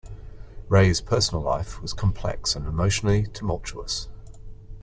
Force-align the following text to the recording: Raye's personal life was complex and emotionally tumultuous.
Raye's 0.67 0.99
personal 0.99 1.43
life 1.43 1.79
was 1.79 1.93
complex 1.93 2.55
and 2.55 2.65
emotionally 2.65 3.27
tumultuous. 3.27 4.09